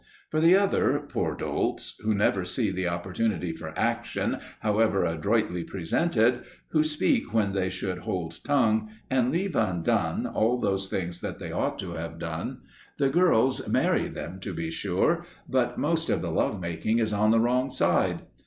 [0.31, 6.41] For the other, poor dolts, who never see the opportunity for action, however adroitly presented,
[6.69, 11.51] who speak when they should hold tongue and leave undone all those things that they
[11.51, 12.61] ought to have done
[12.97, 17.29] the girls marry them, to be sure, but most of the love making is on
[17.29, 18.23] the wrong side.